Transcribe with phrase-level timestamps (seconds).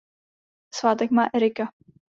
[0.69, 1.71] Svátek má Erika.